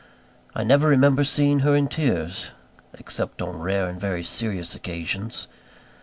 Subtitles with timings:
[0.55, 2.53] I never remember seeing her in tears,
[2.95, 5.47] except on rare and very serious occasions.